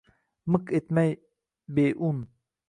[0.51, 1.11] Miq etmay,
[1.73, 2.17] beun.